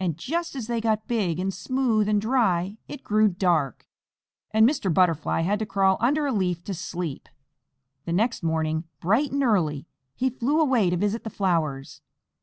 And 0.00 0.16
just 0.16 0.56
as 0.56 0.66
they 0.66 0.80
got 0.80 1.06
big, 1.06 1.38
and 1.38 1.52
smooth, 1.52 2.08
and 2.08 2.22
dry, 2.22 2.78
it 2.88 3.04
grew 3.04 3.28
dark, 3.28 3.86
and 4.50 4.66
Mr. 4.66 4.88
Butterfly 4.94 5.42
had 5.42 5.58
to 5.58 5.66
crawl 5.66 5.98
under 6.00 6.24
a 6.24 6.32
leaf 6.32 6.64
to 6.64 6.72
sleep. 6.72 7.28
The 8.06 8.14
next 8.14 8.42
morning, 8.42 8.84
bright 9.02 9.30
and 9.30 9.42
early, 9.42 9.86
he 10.16 10.30
flew 10.30 10.58
away 10.58 10.88
to 10.88 10.96
visit 10.96 11.22
the 11.22 11.28
flowers. 11.28 12.00